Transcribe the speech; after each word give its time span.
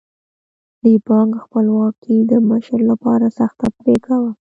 د 0.83 0.85
بانک 1.07 1.31
خپلواکي 1.43 2.17
د 2.31 2.33
مشر 2.49 2.79
لپاره 2.91 3.25
سخته 3.39 3.65
پرېکړه 3.79 4.17
وه. 4.21 4.31